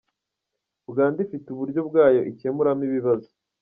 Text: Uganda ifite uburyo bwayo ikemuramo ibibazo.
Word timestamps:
Uganda 0.91 1.17
ifite 1.25 1.45
uburyo 1.49 1.81
bwayo 1.89 2.21
ikemuramo 2.31 2.83
ibibazo. 2.89 3.29